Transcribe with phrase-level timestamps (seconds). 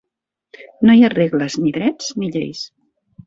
[0.89, 2.63] No hi ha regles, ni drets, ni lleis.